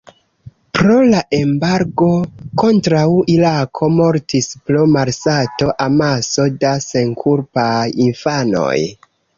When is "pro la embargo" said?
0.77-2.07